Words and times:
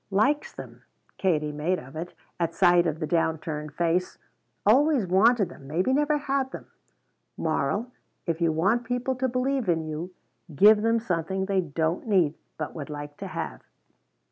"Likes 0.09 0.51
them," 0.51 0.81
Katie 1.19 1.51
made 1.51 1.77
of 1.77 1.95
it, 1.95 2.15
at 2.39 2.55
sight 2.55 2.87
of 2.87 2.99
the 2.99 3.05
down 3.05 3.37
turned 3.37 3.73
face; 3.75 4.17
"always 4.65 5.05
wanted 5.05 5.49
them 5.49 5.67
maybe 5.67 5.93
never 5.93 6.17
had 6.17 6.49
them. 6.51 6.65
Moral 7.37 7.91
If 8.25 8.41
you 8.41 8.51
want 8.51 8.83
people 8.83 9.13
to 9.17 9.29
believe 9.29 9.69
in 9.69 9.83
you, 9.85 10.11
give 10.55 10.81
them 10.81 10.99
something 10.99 11.45
they 11.45 11.61
don't 11.61 12.07
need, 12.07 12.33
but 12.57 12.73
would 12.73 12.89
like 12.89 13.17
to 13.17 13.27
have." 13.27 13.61